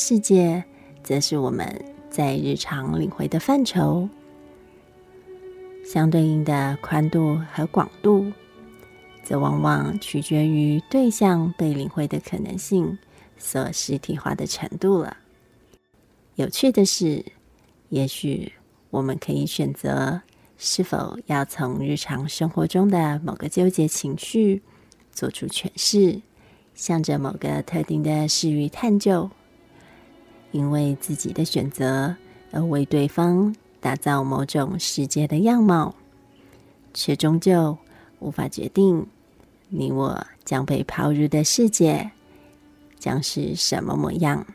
[0.00, 0.62] 世界
[1.02, 4.08] 则是我们在日常领会的范畴。
[5.84, 8.32] 相对应的宽度和广度，
[9.24, 12.96] 则往往取决于对象被领会的可能性
[13.38, 15.16] 所实体化的程度了。
[16.36, 17.24] 有趣的是，
[17.88, 18.52] 也许
[18.90, 20.22] 我们可以选择
[20.56, 24.62] 是否要从日常生活中的某个纠结情绪
[25.10, 26.22] 做出诠释，
[26.76, 29.28] 向着某个特定的事物探究，
[30.50, 32.16] 因为自己的选择
[32.52, 35.94] 而为对方打造某种世界的样貌，
[36.94, 37.76] 却终究
[38.18, 39.06] 无法决定
[39.68, 42.10] 你我将被抛入的世界
[42.98, 44.46] 将是什么模样。